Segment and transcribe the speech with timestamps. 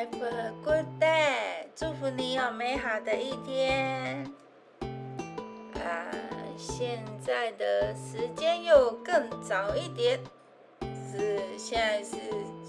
[0.00, 4.24] Have a good day，祝福你有美好的一天。
[5.74, 6.08] 啊，
[6.56, 10.18] 现在的时间又更早一点，
[10.80, 12.16] 是现在是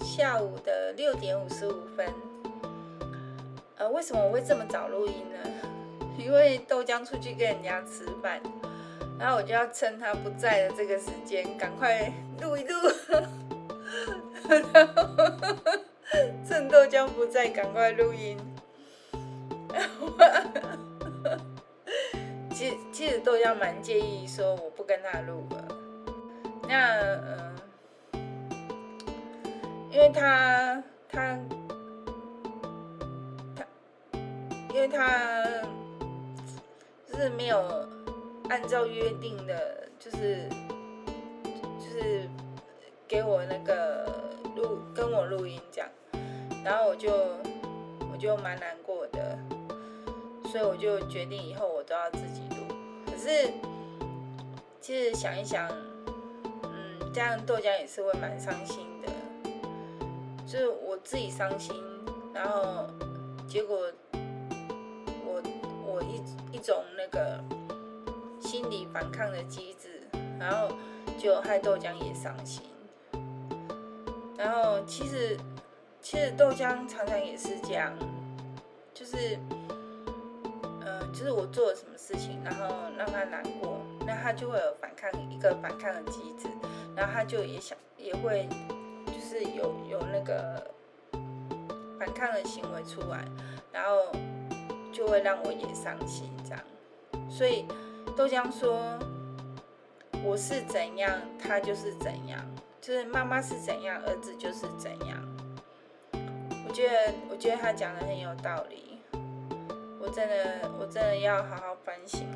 [0.04, 2.06] 下午的六点五十五分。
[3.78, 5.50] 呃，为什么我会这么早录音呢？
[6.18, 8.42] 因为豆浆出去跟人家吃饭，
[9.18, 12.12] 然后我就要趁他不在的这个时间，赶快
[12.42, 12.74] 录一录。
[14.50, 14.62] 然
[14.94, 15.80] 后
[16.52, 18.36] 趁豆浆不在，赶快录音。
[22.52, 25.66] 其实其实豆浆蛮介意说我不跟他录了。
[26.68, 27.56] 那嗯、
[28.12, 28.20] 呃，
[29.90, 31.38] 因为他他
[33.56, 33.64] 他，
[34.74, 35.42] 因为他
[37.10, 37.88] 就是没有
[38.50, 40.46] 按照约定的，就是
[41.78, 42.28] 就是
[43.08, 44.20] 给我那个。
[44.54, 45.88] 录跟我录音讲，
[46.64, 47.10] 然后我就
[48.12, 49.38] 我就蛮难过的，
[50.44, 52.74] 所以我就决定以后我都要自己录。
[53.06, 53.50] 可是
[54.80, 55.68] 其实想一想，
[56.62, 59.08] 嗯，这样豆浆也是会蛮伤心的，
[60.46, 61.74] 就是我自己伤心，
[62.32, 62.86] 然后
[63.48, 63.78] 结果
[65.24, 65.42] 我
[65.84, 67.42] 我一一种那个
[68.40, 70.02] 心理反抗的机制，
[70.38, 70.68] 然后
[71.18, 72.62] 就害豆浆也伤心。
[74.36, 75.36] 然后其实，
[76.02, 77.96] 其实豆浆常常也是这样，
[78.92, 79.38] 就是，
[81.12, 86.48] 就是我做了什么事情，然后让他难过，那他就会有反抗一个反抗的机制，
[86.96, 88.48] 然后他就也想也会，
[89.06, 90.70] 就是有有那个
[91.98, 93.24] 反抗的行为出来，
[93.70, 94.12] 然后
[94.92, 96.60] 就会让我也伤心这样。
[97.30, 97.64] 所以
[98.16, 98.98] 豆浆说，
[100.24, 102.44] 我是怎样，他就是怎样。
[102.80, 105.16] 就是妈妈是怎样，儿子就是怎样。
[106.66, 109.00] 我觉得，我觉得他讲的很有道理。
[110.00, 112.26] 我真的，我真的要好好反省。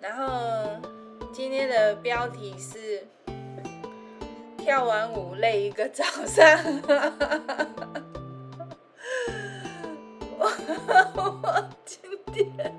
[0.00, 0.80] 然后
[1.32, 3.06] 今天的标题是
[4.58, 6.44] 跳完舞累一个早上。
[10.38, 11.98] 我今
[12.32, 12.74] 天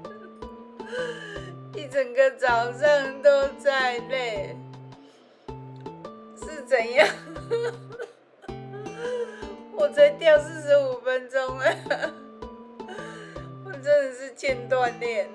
[1.76, 4.56] 一整个早上都在累。
[6.40, 7.08] 是怎样？
[9.80, 11.66] 我才跳四十五分钟啊！
[13.64, 15.30] 我真的是欠锻炼，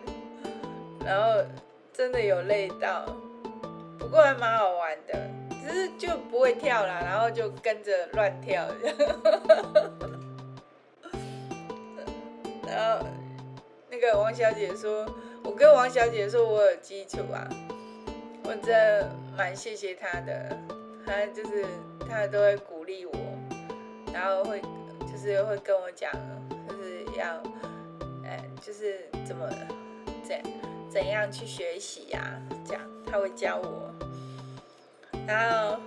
[1.04, 1.44] 然后
[1.92, 3.06] 真的有累到，
[3.96, 5.16] 不过还蛮好玩的，
[5.64, 8.66] 只是就不会跳了，然后就跟着乱跳。
[12.66, 13.06] 然后
[13.88, 15.06] 那个王小姐说
[15.44, 17.48] ：“我跟王小姐说我有基础啊，
[18.42, 20.58] 我真的蛮谢谢她的。”
[21.06, 21.64] 她就是
[22.08, 23.12] 她都会鼓励我，
[24.12, 24.60] 然后会
[25.00, 26.10] 就是会跟我讲，
[26.68, 27.42] 就是要，
[28.24, 29.48] 哎，就是怎么
[30.22, 30.40] 怎
[30.88, 32.40] 怎样去学习呀？
[32.64, 33.90] 这样他会教我。
[35.26, 35.78] 然后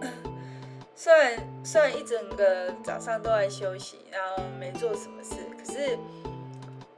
[0.94, 5.98] 虽然虽然一整个早上都在休息，然后没做什么事，可是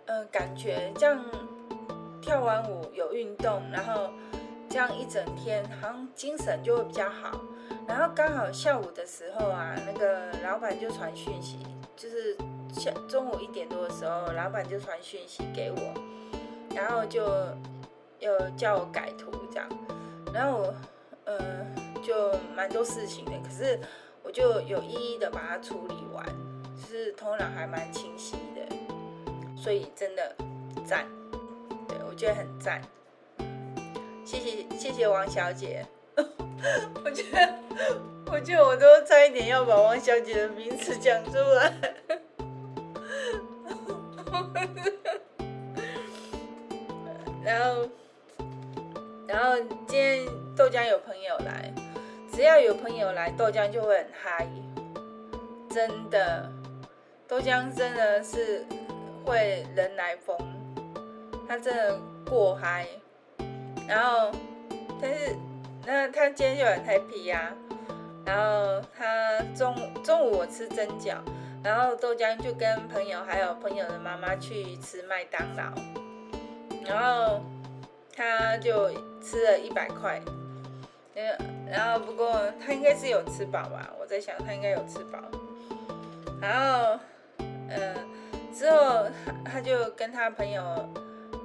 [0.06, 1.24] 呃，感觉这样
[2.20, 4.10] 跳完舞有运动，然后。
[4.70, 7.40] 这样一整天好像精神就会比较好，
[7.88, 11.58] 然后刚好下午的时候啊，那个老板就传讯息，
[11.96, 12.36] 就是
[12.72, 15.94] 下中午一点多的时候，老板就传讯息给我，
[16.74, 17.24] 然后就
[18.20, 19.68] 又叫我改图这样，
[20.32, 20.74] 然后我
[21.24, 21.66] 呃
[22.02, 23.80] 就蛮多事情的，可是
[24.22, 26.24] 我就有一一的把它处理完，
[26.76, 28.76] 就是头脑还蛮清晰的，
[29.56, 30.36] 所以真的
[30.84, 31.06] 赞，
[31.88, 32.82] 对，我觉得很赞。
[34.24, 35.86] 谢谢谢谢王小姐，
[37.04, 37.54] 我觉得
[38.32, 41.72] 我觉得我都差一点要把王小姐的名字讲出来，
[47.44, 47.88] 然后
[49.26, 49.56] 然后
[49.86, 50.26] 今天
[50.56, 51.72] 豆浆有朋友来，
[52.32, 54.48] 只要有朋友来，豆浆就会很嗨，
[55.70, 56.50] 真的，
[57.26, 58.64] 豆浆真的是
[59.24, 60.36] 会人来疯，
[61.46, 61.98] 他真的
[62.28, 62.86] 过嗨。
[63.88, 64.30] 然后，
[65.00, 65.34] 但是，
[65.86, 67.52] 那他今天就很 happy 呀。
[68.24, 71.16] 然后他中中午我吃蒸饺，
[71.64, 75.72] 然后豆浆就跟朋友还有朋友的妈妈去吃麦当劳。
[76.86, 77.40] 然后
[78.14, 78.90] 他就
[79.22, 80.20] 吃了一百块，
[81.70, 83.90] 然后不过他应该是有吃饱吧？
[83.98, 85.18] 我在想他应该有吃饱。
[86.40, 86.98] 然后，
[87.38, 87.94] 嗯，
[88.54, 89.06] 之后
[89.44, 90.62] 他就跟他朋友。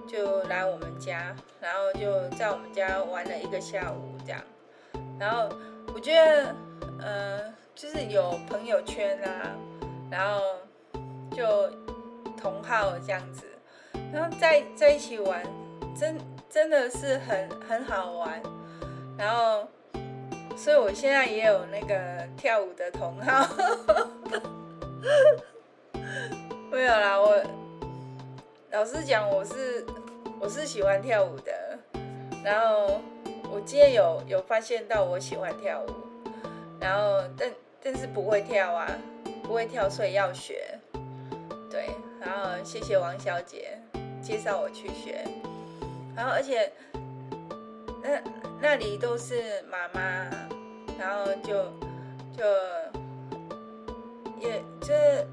[0.05, 4.12] 就来我们家，然后就在我们家玩了一个下午，
[5.23, 5.47] 然后
[5.95, 6.53] 我觉得，
[6.99, 7.39] 呃，
[7.73, 9.55] 就是有朋友圈啊，
[10.11, 10.41] 然后
[11.31, 11.71] 就
[12.35, 13.45] 同号这样子，
[14.13, 15.41] 然后在在一起玩，
[15.97, 16.17] 真
[16.49, 18.43] 真的是很很好玩。
[19.17, 19.65] 然后，
[20.57, 23.47] 所以我现在也有那个跳舞的同号。
[26.69, 27.41] 没有啦，我
[28.71, 29.85] 老实讲，我是
[30.41, 31.79] 我是喜欢跳舞的。
[32.43, 32.99] 然后
[33.53, 35.93] 我今天有有发现到我喜欢跳舞，
[36.79, 37.51] 然后但
[37.83, 38.89] 但是不会跳啊，
[39.43, 40.79] 不会跳，所以要学。
[41.69, 43.77] 对，然后谢谢王小姐
[44.23, 45.23] 介绍我去学，
[46.15, 46.71] 然后而且
[48.01, 48.23] 那
[48.59, 50.01] 那里都是妈妈，
[50.97, 51.53] 然后就
[52.35, 52.43] 就
[54.39, 55.27] 也就是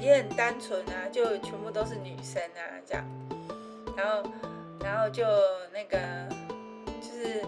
[0.00, 3.04] 也很单纯啊，就全部都是女生啊这样，
[3.94, 4.30] 然后
[4.82, 5.22] 然后就
[5.70, 5.98] 那个
[7.22, 7.42] 是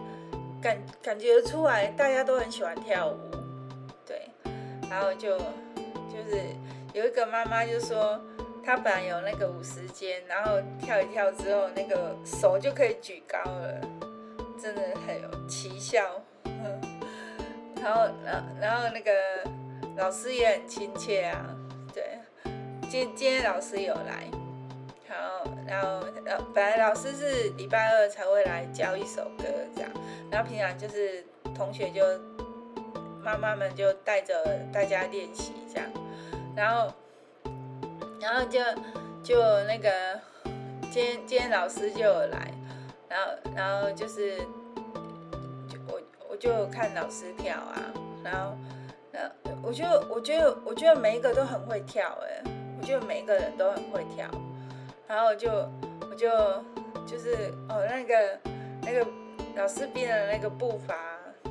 [0.62, 3.18] 感感觉出来大家都很喜欢跳舞，
[4.06, 4.28] 对，
[4.90, 6.40] 然后就就是。
[6.94, 8.20] 有一个妈妈就说，
[8.64, 13.80] 她本来有那个舞时间，然后跳一跳之后，那个手就可以举高了，
[14.62, 16.22] 真的很有奇效。
[17.82, 19.10] 然后，然然后那个
[19.96, 21.44] 老师也很亲切啊，
[21.92, 22.20] 对，
[22.88, 24.30] 今今天老师有来，
[25.08, 26.06] 然后然后
[26.54, 29.44] 本来老师是礼拜二才会来教一首歌
[29.74, 29.90] 这样，
[30.30, 31.24] 然后平常就是
[31.54, 32.02] 同学就
[33.22, 34.34] 妈妈们就带着
[34.72, 35.88] 大家练习这样。
[36.54, 36.92] 然后，
[38.20, 38.60] 然后就
[39.22, 40.20] 就那个，
[40.90, 42.52] 今天今天老师就有来，
[43.08, 44.38] 然后然后就是，
[45.88, 46.00] 我
[46.30, 48.56] 我就看老师跳啊，然后，
[49.10, 52.42] 然后我就我觉得我觉得每一个都很会跳哎，
[52.78, 54.28] 我觉得每一个人都很会跳，
[55.06, 55.50] 然后就
[56.10, 56.28] 我就
[57.06, 58.38] 就是哦那个
[58.82, 59.06] 那个
[59.56, 60.94] 老师编的那个步伐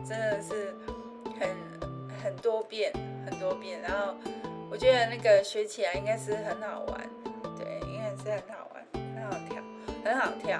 [0.07, 0.73] 真的是
[1.39, 1.49] 很
[2.23, 2.91] 很多变
[3.25, 4.15] 很多变，然后。
[4.71, 7.09] 我觉得那个学起来应该是很好玩，
[7.59, 8.83] 对，应该是很好玩，
[9.15, 9.61] 很好跳，
[10.03, 10.59] 很好跳，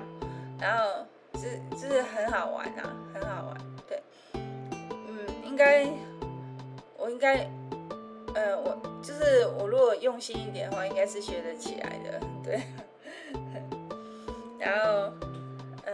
[0.60, 1.04] 然后
[1.40, 3.58] 是就是很好玩啊，很好玩，
[3.88, 4.00] 对，
[4.34, 5.88] 嗯，应该
[6.96, 7.50] 我应该，
[8.36, 12.62] 呃，我就是我如果用心一点的话，应该是学得起来的， 对，
[14.58, 15.12] 然后，
[15.86, 15.94] 嗯、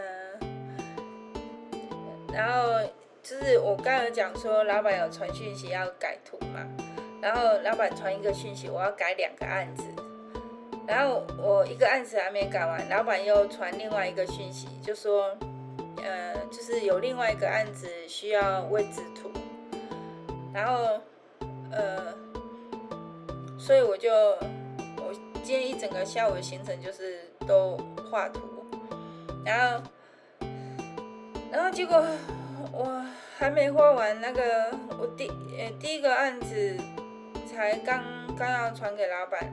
[2.32, 2.80] 然后
[3.22, 6.66] 就是我刚才讲说，老板有传讯息要改图嘛。
[7.22, 9.84] 然后老板传一个讯息，我要改两个案子，
[10.86, 15.36] 然后我一个案子还没改完，老板又传另外一个讯息，就说，
[16.02, 19.30] 呃，就是有另外一个案子需要位置图，
[20.50, 20.98] 然后，
[21.70, 22.14] 呃，
[23.60, 24.10] 所以我就
[24.96, 25.12] 我
[25.44, 27.76] 今天一整个下午的行程就是都
[28.10, 28.40] 画图，
[29.44, 29.82] 然后，
[31.52, 32.04] 然后结果
[32.72, 33.04] 我
[33.36, 36.76] 还没画完那个我第呃第一个案子。
[37.52, 38.02] 才刚
[38.38, 39.52] 刚要传给老板，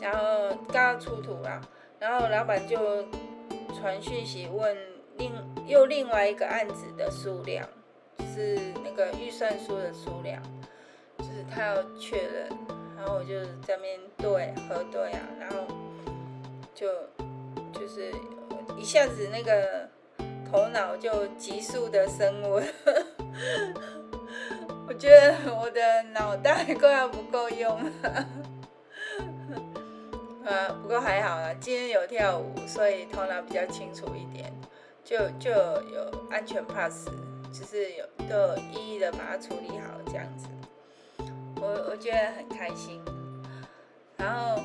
[0.00, 1.60] 然后刚要出图啦，
[2.00, 3.04] 然后老板就
[3.72, 4.76] 传讯息问
[5.18, 5.30] 另
[5.66, 7.68] 又另外一个案子的数量，
[8.34, 10.42] 是那个预算书的数量，
[11.18, 12.48] 就是他要确认，
[13.08, 15.56] 后我就在那边对核对啊，然后
[16.74, 16.86] 就
[17.72, 18.12] 就是
[18.76, 19.88] 一下子那个
[20.50, 22.66] 头脑就急速的升温。
[24.86, 27.68] 我觉得我的脑袋快要不够用
[28.02, 28.26] 了，
[30.46, 34.50] 啊，不过还好啦，今天有跳舞，所以头脑比较清楚一点，
[35.04, 37.06] 就就有安全 pass，
[37.52, 40.46] 就是有都有一一的把它处理好这样子，
[41.60, 43.00] 我我觉得很开心。
[44.16, 44.60] 然后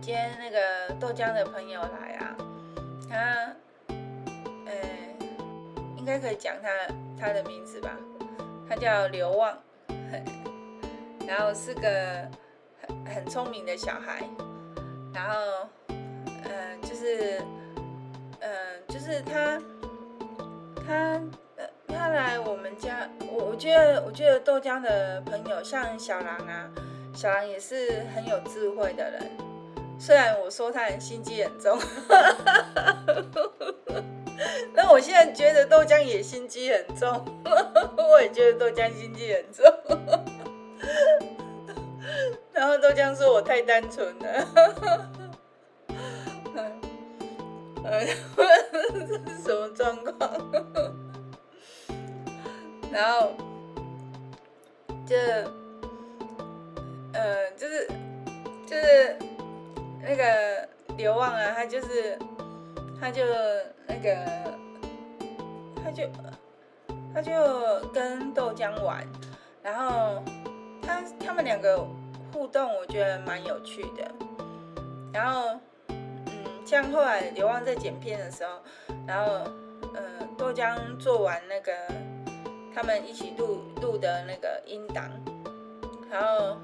[0.00, 2.36] 今天那个豆浆的朋友来啊，
[3.08, 3.16] 他，
[4.66, 4.72] 呃，
[5.96, 6.68] 应该可以讲他
[7.18, 7.90] 他的名字吧。
[8.68, 9.56] 他叫刘旺，
[11.26, 12.28] 然后是个
[12.86, 14.22] 很很聪明的小孩，
[15.14, 17.40] 然后，嗯、就是，
[18.40, 18.50] 嗯、
[18.88, 19.58] 就是他，
[20.86, 21.18] 他，
[21.98, 26.70] 呃，他来我们家，我我觉得，我觉得豆浆的朋友像小狼啊，
[27.12, 29.28] 小狼也是很有智慧的人，
[29.98, 31.76] 虽然我说他很心机很重。
[34.72, 37.24] 那我现在觉得豆浆也心机很重，
[37.98, 39.64] 我也觉得豆浆心机很重。
[42.52, 44.46] 然后豆浆说我太单纯了，
[47.82, 48.14] 这是
[49.42, 50.16] 什么状况？
[52.92, 53.32] 然后
[55.06, 55.16] 就
[57.12, 57.88] 呃，就是
[58.66, 59.16] 就是
[60.02, 62.18] 那个刘旺啊，他就是。
[63.00, 63.22] 他就
[63.86, 64.12] 那个，
[65.84, 66.02] 他就
[67.14, 67.30] 他就
[67.94, 69.06] 跟豆浆玩，
[69.62, 70.20] 然后
[70.82, 71.78] 他他们两个
[72.32, 74.10] 互动，我觉得蛮有趣的。
[75.12, 75.56] 然后，
[75.90, 78.60] 嗯，像后来刘旺在剪片的时候，
[79.06, 79.48] 然后，
[79.94, 80.02] 呃，
[80.36, 81.72] 豆浆做完那个
[82.80, 85.10] 他们一起录录的那个音档，
[86.08, 86.56] 然后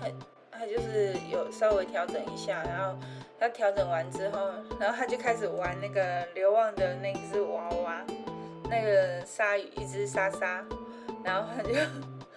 [0.00, 0.06] 他
[0.52, 2.96] 他就是有稍微调整一下，然后
[3.36, 8.00] 他调整完之后，然后他就开始玩那个刘旺的那只娃娃，
[8.70, 10.64] 那个鲨鱼，一只鲨鲨，
[11.24, 11.74] 然后他就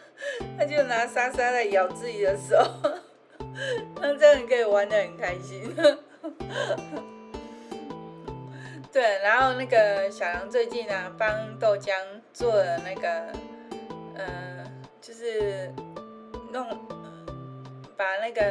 [0.57, 2.57] 他就拿鲨鲨来咬自己的手。
[4.01, 5.71] 那这样可以玩得很开心。
[8.91, 11.93] 对，然后那个小杨最近啊，帮豆浆
[12.33, 13.31] 做了那个，
[14.15, 14.65] 呃，
[14.99, 15.71] 就是
[16.51, 16.65] 弄
[17.95, 18.41] 把那个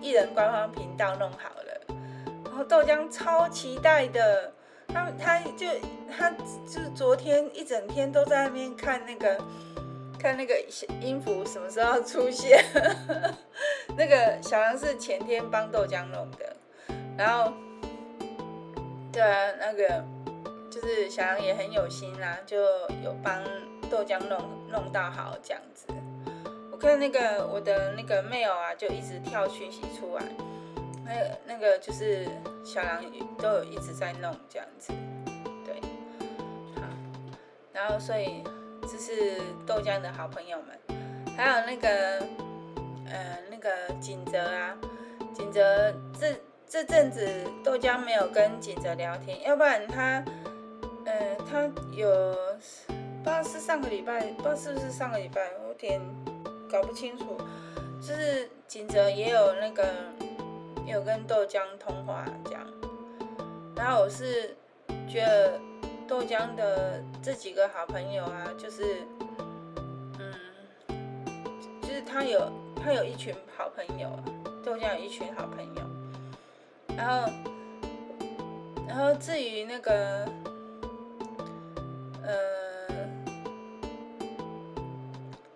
[0.00, 1.94] 艺人官方频道弄好了，
[2.44, 4.52] 然后豆浆超期待的，
[4.88, 5.66] 他他就
[6.10, 9.38] 他就是昨天一整天都在那边看那个。
[10.20, 10.60] 看那个
[11.00, 12.60] 音符什么时候出现？
[13.96, 16.56] 那个小杨是前天帮豆浆弄的，
[17.16, 17.52] 然后，
[19.12, 20.04] 对啊，那个
[20.70, 22.56] 就是小杨也很有心啦，就
[23.02, 23.42] 有帮
[23.90, 24.38] 豆浆弄
[24.70, 25.86] 弄到好这样子。
[26.70, 30.24] 我看那个我的那个 mail 啊，就一直跳讯息出来，
[31.04, 32.26] 那那个就是
[32.64, 33.02] 小杨
[33.38, 34.92] 都有一直在弄这样子，
[35.64, 35.80] 对，
[36.76, 36.82] 好，
[37.72, 38.42] 然后所以。
[38.90, 39.34] 这是
[39.66, 41.88] 豆浆的好朋友们，还有那个，
[43.04, 44.74] 呃，那个景泽啊，
[45.34, 46.34] 景泽这
[46.68, 47.26] 这阵子
[47.64, 50.22] 豆浆没有跟景泽聊天，要不然他，
[51.06, 52.08] 呃，他有
[53.24, 56.00] 不知道是上个礼拜，不知道是不是上个礼拜，我有点
[56.70, 57.38] 搞不清楚，
[58.00, 59.88] 就是景泽也有那个
[60.86, 62.66] 有跟豆浆通话这样，
[63.74, 64.54] 然后我是
[65.08, 65.58] 觉得。
[66.08, 69.02] 豆浆的这几个好朋友啊，就是，
[70.18, 70.34] 嗯，
[71.82, 72.50] 就是他有
[72.82, 74.24] 他有一群好朋友啊，
[74.64, 75.82] 豆浆有一群好朋友，
[76.98, 77.32] 然后，
[78.88, 80.28] 然后至于那个，
[82.24, 82.34] 呃，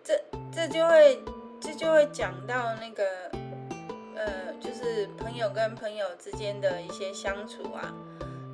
[0.04, 1.20] 这这就会
[1.60, 3.04] 这就会讲到那个，
[4.14, 7.92] 呃，就是朋友跟朋友之间的一些相处啊，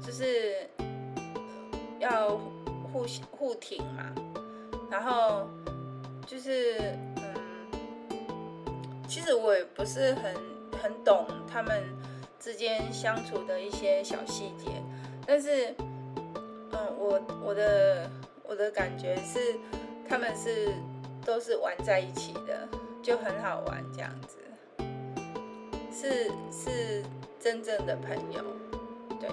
[0.02, 0.66] 就是。
[2.00, 2.38] 要
[2.92, 4.14] 互互挺嘛，
[4.88, 5.48] 然后
[6.24, 7.34] 就是嗯，
[9.08, 10.32] 其实我也不是很
[10.80, 11.82] 很懂他们
[12.38, 14.82] 之间相处的一些小细节，
[15.26, 15.74] 但是
[16.72, 18.10] 嗯，我我的
[18.42, 19.58] 我的感觉是
[20.08, 20.72] 他们是
[21.24, 22.68] 都是玩在一起的，
[23.02, 24.38] 就很好玩这样子，
[25.92, 27.04] 是是
[27.40, 28.42] 真正的朋友，
[29.20, 29.28] 对，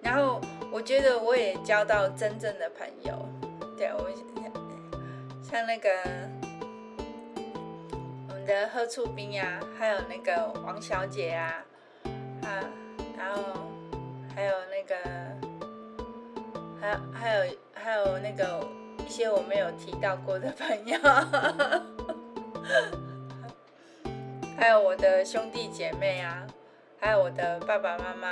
[0.00, 0.40] 然后。
[0.72, 3.28] 我觉得我也交到真正的朋友，
[3.76, 4.10] 对，我
[5.40, 5.88] 像那个
[8.44, 11.64] 的贺处斌呀，还有那个王小姐啊，
[12.42, 12.60] 啊，
[13.16, 13.42] 然后
[14.34, 14.94] 还有那个，
[16.80, 18.66] 还有还有还有那个
[19.06, 20.98] 一些我没有提到过的朋友，
[24.56, 26.46] 还有我的兄弟姐妹啊，
[27.00, 28.28] 还有我的爸爸妈妈。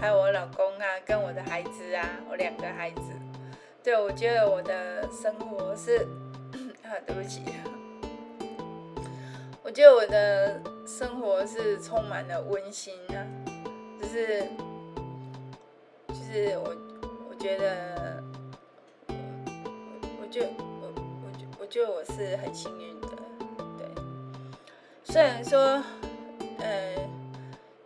[0.00, 3.00] 还有我老公啊，跟我的孩子啊，我两个孩子，
[3.82, 6.06] 对，我觉得我的生活是，
[6.86, 7.42] 啊，对不起，
[9.68, 13.20] 我觉得我的生活是充满了温馨啊，
[14.00, 14.42] 就是，
[16.08, 16.74] 就是我，
[17.28, 18.24] 我觉得，
[19.08, 19.14] 我，
[20.22, 20.90] 我觉，我，
[21.22, 23.08] 我觉，我觉得我是很幸运的，
[23.76, 23.86] 对，
[25.04, 25.60] 虽然说，
[26.60, 26.94] 呃，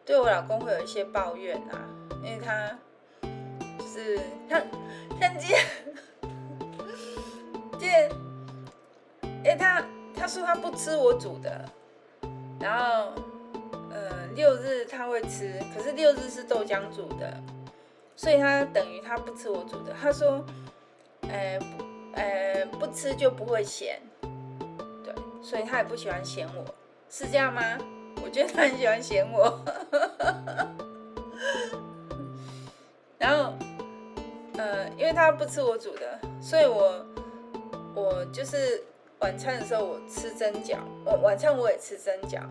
[0.05, 1.83] 对我老公会有一些抱怨啊。
[2.23, 2.79] 因为他
[3.77, 4.61] 就是他
[5.21, 5.61] 像今天，
[7.73, 8.09] 今天，
[9.23, 9.85] 因为他
[10.23, 11.65] 他说他不吃我煮的，
[12.61, 13.13] 然后
[13.91, 17.37] 呃六日他会吃，可是六日是豆浆煮的，
[18.15, 19.93] 所以他等于他不吃我煮的。
[20.01, 20.45] 他说，
[21.23, 21.59] 呃
[22.15, 24.01] 呃不吃就不会嫌，
[25.03, 25.13] 对，
[25.43, 26.65] 所以他也不喜欢嫌我，
[27.11, 27.61] 是这样吗？
[28.23, 29.59] 我觉得他很喜欢嫌我。
[33.19, 33.55] 然后，
[34.57, 37.05] 呃，因为他不吃我煮的，所以我
[37.97, 38.85] 我就是
[39.23, 42.43] 晚餐的时候我吃蒸饺，我晚餐我也吃蒸饺，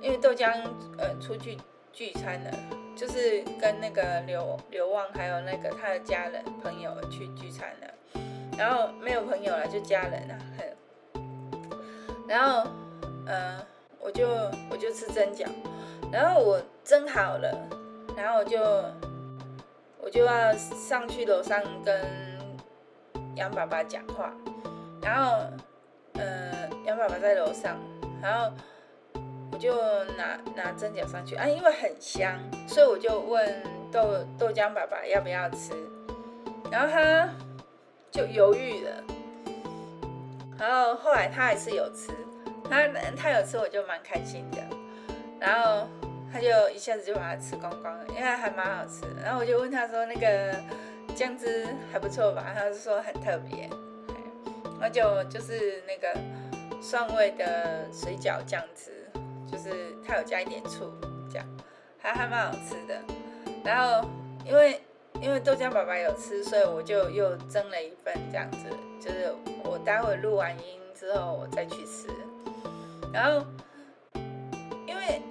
[0.00, 0.48] 因为豆浆
[0.96, 1.58] 呃出去
[1.92, 2.50] 聚餐了，
[2.94, 8.20] 就是跟那个刘刘旺还有那个他的家人朋友去聚餐了，
[8.56, 10.38] 然后没有朋友了就家人了，
[12.28, 12.70] 然后
[13.26, 13.60] 呃
[13.98, 14.28] 我就
[14.70, 15.48] 我就吃蒸饺，
[16.12, 17.68] 然后我蒸好了，
[18.16, 18.60] 然后我就。
[20.00, 21.98] 我就要上去楼上跟
[23.36, 24.34] 杨爸爸讲话，
[25.00, 25.38] 然后
[26.14, 27.76] 呃，杨爸爸在楼上，
[28.22, 28.52] 然后
[29.52, 29.74] 我就
[30.16, 35.72] 拿拿蒸饺上去啊，因为很香，所以我就问豆豆浆爸爸要不要吃，
[36.70, 37.28] 然后他
[38.10, 39.04] 就犹豫了，
[40.58, 42.10] 然后后来他还是有吃，
[42.70, 44.58] 他他有吃我就蛮开心的，
[45.40, 45.86] 然后
[46.32, 49.02] 他就一下子就把它吃光光了，因为还蛮好吃。
[49.02, 50.54] 的，然后我就问他说那个
[51.14, 53.68] 酱汁还不错吧，他就说很特别。
[54.88, 56.18] 就就是那个
[56.80, 59.10] 蒜味的水饺酱汁，
[59.50, 60.92] 就是它有加一点醋，
[61.30, 61.46] 这样
[61.98, 63.00] 还还蛮好吃的。
[63.64, 64.08] 然后
[64.44, 64.80] 因为
[65.20, 68.58] 因为豆浆爸爸有吃，所以我就又蒸了一份这样子，
[69.00, 72.08] 就是我待会录完音之后我再去吃。
[73.12, 73.46] 然后
[74.86, 75.22] 因为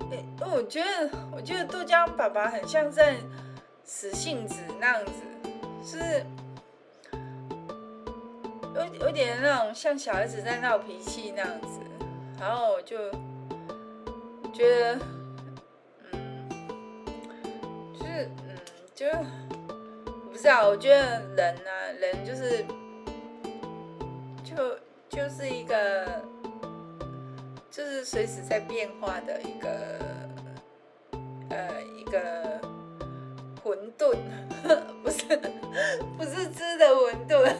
[0.00, 3.16] 因为我觉得我觉得豆浆爸爸很像在
[3.84, 5.12] 使性子那样子，
[5.84, 6.24] 是。
[8.74, 11.80] 有有点那种像小孩子在闹脾气那样子，
[12.40, 12.96] 然后我就
[14.52, 14.98] 觉得，
[16.12, 16.48] 嗯，
[17.92, 18.56] 就是嗯，
[18.94, 19.06] 就
[20.30, 22.64] 不知道，我觉得人啊，人就是
[24.42, 24.56] 就
[25.08, 26.06] 就是一个，
[27.70, 29.98] 就是随时在变化的一个，
[31.50, 32.58] 呃，一个
[33.62, 34.16] 混沌，
[35.04, 35.24] 不是
[36.16, 37.54] 不是吃的混沌。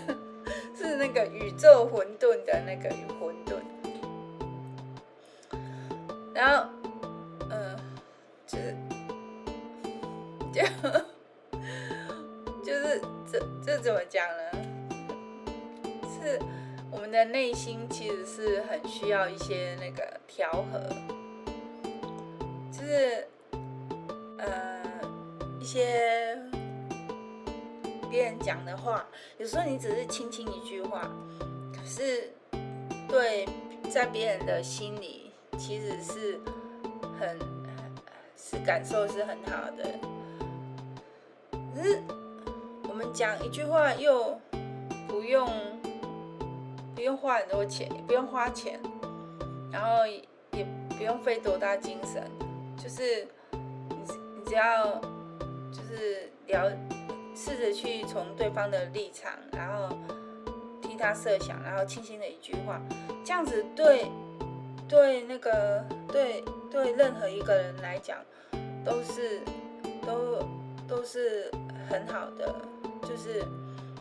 [0.93, 3.55] 是那个宇宙混沌的那个混沌，
[6.35, 6.69] 然后，
[7.49, 7.75] 嗯，
[8.47, 8.77] 就是，
[10.53, 10.61] 就，
[12.63, 14.43] 就是这这怎么讲呢？
[16.21, 16.39] 是
[16.91, 20.79] 我们的内心其实是很需要一些那个调和，
[22.71, 23.27] 就是，
[24.37, 24.83] 呃，
[25.59, 26.52] 一些。
[28.13, 29.07] 别人讲的话，
[29.39, 31.11] 有时候你只是轻轻一句话，
[31.75, 32.31] 可是
[33.09, 33.49] 对
[33.91, 36.39] 在别人的心里其实是
[37.19, 37.39] 很
[38.37, 39.99] 是感受是很好的。
[41.75, 42.03] 可是
[42.87, 44.39] 我们讲一句话又
[45.09, 45.51] 不用
[46.95, 48.79] 不用花很多钱，也不用花钱，
[49.73, 50.67] 然后也
[50.99, 52.31] 不用费多大精神，
[52.77, 53.59] 就是你
[54.37, 55.01] 你只要
[55.73, 56.71] 就是聊。
[57.35, 59.89] 试着去从对方的立场，然后
[60.81, 62.81] 替他设想，然后轻轻的一句话，
[63.25, 64.07] 这样子对
[64.89, 68.19] 对那个对对任何一个人来讲
[68.85, 69.41] 都是
[70.05, 70.39] 都
[70.87, 71.51] 都是
[71.89, 72.55] 很好的，
[73.03, 73.43] 就是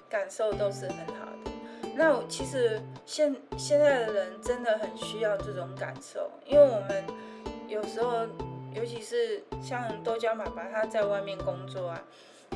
[0.10, 1.52] 感受都是很好的。
[1.96, 7.06] 那其实现现在的人真的很需要这种感受，因为我们
[7.68, 8.28] 有时候，
[8.74, 12.04] 尤其是像豆浆爸爸他在外面工作啊。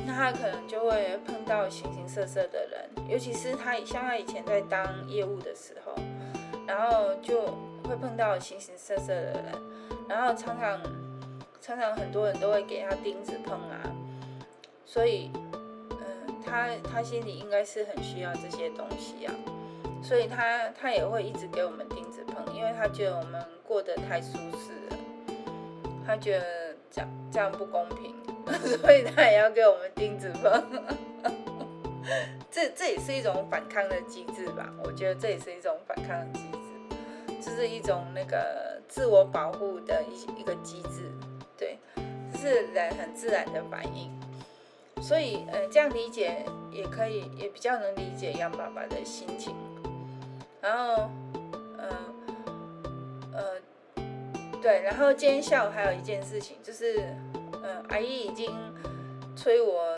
[0.04, 5.94] 那他可能就会碰到形形色色的人，尤其是他像他以前在当业务的时候，
[6.66, 7.46] 然后就
[7.88, 9.44] 会碰到形形色色的人，
[10.08, 10.80] 然后常常
[11.60, 13.80] 常常很多人都会给他钉子碰啊，
[14.84, 15.30] 所以
[15.90, 19.34] 嗯，他他心里应该是很需要这些东西啊，
[20.02, 24.98] 所以他他也会一直给我们钉子碰，因为他觉得我们过得太舒适了，
[26.06, 26.44] 他觉得
[26.90, 28.14] 这样这样不公平。
[28.80, 30.64] 所以他也要给我们钉子碰，
[32.48, 34.72] 这这也是一种反抗的机制吧？
[34.84, 36.94] 我觉得这也是一种反抗的机制，
[37.42, 41.10] 这是一种那个自我保护的一一个机制，
[41.58, 41.76] 对，
[42.36, 44.12] 是人很自然的反应。
[45.02, 49.54] 所以，呃，这样理解也可以，也比较能理解杨爸爸的心情。
[50.60, 51.10] 然后，
[51.76, 51.88] 呃，
[53.32, 53.42] 呃，
[54.62, 57.02] 对，然后今天下午还有一件事情就是。
[57.66, 58.48] 嗯，阿姨已经
[59.34, 59.92] 催我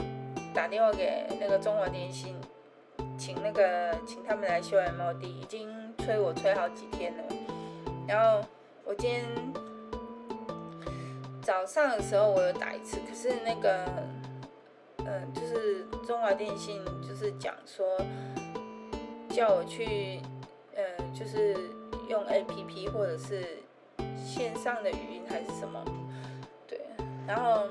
[0.55, 2.35] 打电话给那个中华电信，
[3.19, 7.25] 请那个请他们来修 MOD，已经催我催好几天了。
[8.07, 8.41] 然后
[8.87, 9.23] 我今天
[11.43, 13.85] 早上的时候我有打一次，可是那个
[15.05, 18.01] 嗯，就是中华电信就是讲说
[19.29, 20.23] 叫我去
[20.75, 21.55] 嗯，就是
[22.09, 23.59] 用 APP 或者是
[24.17, 25.85] 线上的语音还是什么。
[27.29, 27.65] 然后，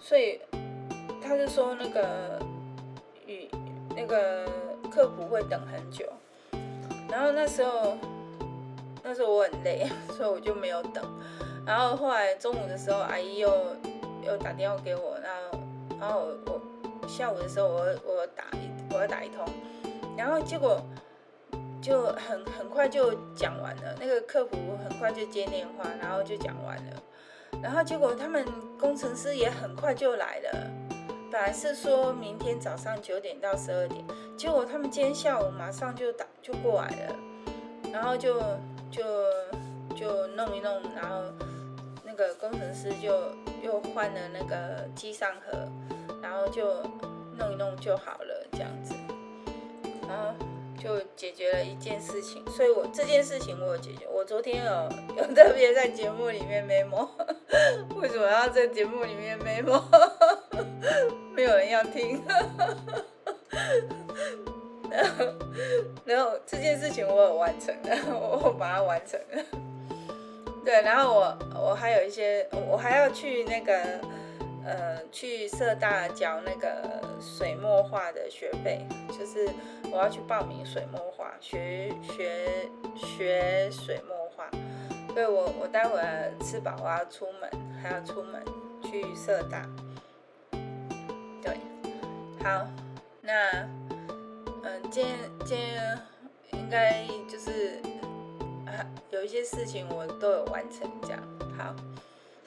[0.00, 0.40] 所以
[1.20, 2.38] 他就说那个
[3.26, 3.48] 与
[3.96, 4.46] 那个
[4.88, 6.06] 客服会等很久。
[7.10, 7.96] 然后那时候，
[9.02, 11.04] 那时候我很累，所以我就没有等。
[11.66, 13.50] 然后后来中午的时候，阿姨又
[14.24, 15.60] 又打电话给我，然后
[16.00, 16.60] 然后我，
[17.02, 19.44] 我下午的时候我我打一我要打一通，
[20.16, 20.80] 然后结果
[21.82, 23.94] 就很很快就讲完了。
[23.98, 24.56] 那个客服
[24.88, 27.02] 很快就接电话，然后就讲完了。
[27.60, 28.44] 然后结果他们
[28.78, 30.70] 工程师也很快就来了，
[31.30, 34.04] 本来是说明天早上九点到十二点，
[34.36, 37.16] 结果他们今天下午马上就打就过来了，
[37.92, 38.40] 然后就
[38.90, 39.04] 就
[39.94, 41.22] 就弄一弄，然后
[42.04, 43.12] 那个工程师就
[43.62, 45.68] 又换了那个机上盒，
[46.20, 46.82] 然后就
[47.38, 48.94] 弄一弄就好了这样子，
[50.08, 50.34] 然后
[50.82, 57.08] 就解决了一件事情，所以我这件事情我有解决，我昨天有有特别在节目里面 memo，
[58.00, 59.80] 为什么要在节目里面 memo？
[61.34, 62.22] 没有人要听，
[64.90, 65.24] 然后，
[66.04, 67.96] 然后这件事情我有完成了，
[68.42, 69.42] 我把它完成了。
[70.64, 73.74] 对，然后我我还有一些，我还要去那个
[74.64, 78.86] 呃，去社大交那个水墨画的学费，
[79.18, 79.48] 就是
[79.92, 84.48] 我要去报名水墨画，学学学水墨画。
[85.12, 86.00] 所以我我待会
[86.42, 87.50] 吃饱我要出门，
[87.82, 88.42] 还要出门
[88.82, 89.68] 去社大。
[91.42, 91.58] 对，
[92.42, 92.66] 好，
[93.20, 93.68] 那，
[94.62, 95.98] 嗯，今天今天
[96.52, 97.78] 应该就是
[98.64, 101.20] 啊，有一些事情我都有完成，这样。
[101.58, 101.76] 好，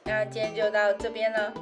[0.03, 1.53] 那今天就到这边了，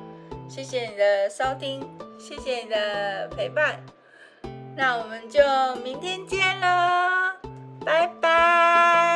[0.48, 1.86] 谢谢你的收听，
[2.18, 3.84] 谢谢你的陪伴，
[4.76, 5.40] 那我们就
[5.84, 6.68] 明天见喽
[7.86, 9.13] 拜拜。